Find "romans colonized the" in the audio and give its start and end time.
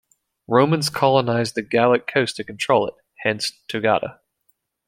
0.47-1.61